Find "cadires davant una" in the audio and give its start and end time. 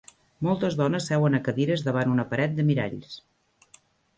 1.49-2.27